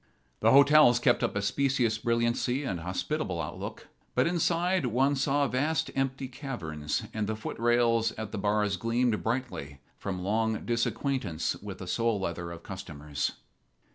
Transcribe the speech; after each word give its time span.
The 0.39 0.49
hotels 0.49 0.97
kept 0.97 1.21
up 1.23 1.35
a 1.35 1.43
specious 1.43 1.99
brilliancy 1.99 2.63
and 2.63 2.79
hospitable 2.79 3.39
outlook, 3.39 3.87
but 4.15 4.25
inside 4.25 4.87
one 4.87 5.15
saw 5.15 5.47
vast 5.47 5.91
empty 5.93 6.27
caverns, 6.27 7.03
and 7.13 7.27
the 7.27 7.35
footrails 7.35 8.11
at 8.17 8.31
the 8.31 8.39
bars 8.39 8.77
gleamed 8.77 9.21
brightly 9.21 9.79
from 9.99 10.23
long 10.23 10.65
disacquaintance 10.65 11.55
with 11.61 11.77
the 11.77 11.85
sole 11.85 12.19
leather 12.19 12.49
of 12.49 12.63
customers. 12.63 13.33